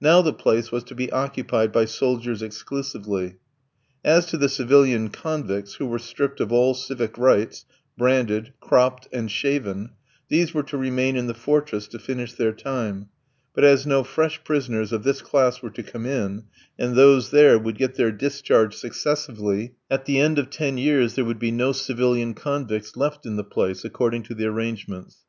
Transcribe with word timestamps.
Now 0.00 0.22
the 0.22 0.32
place 0.32 0.72
was 0.72 0.82
to 0.84 0.94
be 0.94 1.12
occupied 1.12 1.72
by 1.72 1.84
soldiers 1.84 2.40
exclusively. 2.40 3.34
As 4.02 4.24
to 4.28 4.38
the 4.38 4.48
civilian 4.48 5.10
convicts, 5.10 5.74
who 5.74 5.84
were 5.84 5.98
stripped 5.98 6.40
of 6.40 6.50
all 6.50 6.72
civic 6.72 7.18
rights, 7.18 7.66
branded, 7.94 8.54
cropped, 8.60 9.08
and 9.12 9.30
shaven, 9.30 9.90
these 10.30 10.54
were 10.54 10.62
to 10.62 10.78
remain 10.78 11.16
in 11.16 11.26
the 11.26 11.34
fortress 11.34 11.86
to 11.88 11.98
finish 11.98 12.32
their 12.32 12.54
time; 12.54 13.10
but 13.54 13.62
as 13.62 13.86
no 13.86 14.02
fresh 14.02 14.42
prisoners 14.42 14.90
of 14.90 15.02
this 15.02 15.20
class 15.20 15.60
were 15.60 15.68
to 15.68 15.82
come 15.82 16.06
in, 16.06 16.44
and 16.78 16.94
those 16.96 17.30
there 17.30 17.58
would 17.58 17.76
get 17.76 17.96
their 17.96 18.10
discharge 18.10 18.74
successively, 18.74 19.74
at 19.90 20.06
the 20.06 20.18
end 20.18 20.38
of 20.38 20.48
ten 20.48 20.78
years 20.78 21.14
there 21.14 21.26
would 21.26 21.38
be 21.38 21.50
no 21.50 21.72
civilian 21.72 22.32
convicts 22.32 22.96
left 22.96 23.26
in 23.26 23.36
the 23.36 23.44
place, 23.44 23.84
according 23.84 24.22
to 24.22 24.32
the 24.34 24.46
arrangements. 24.46 25.26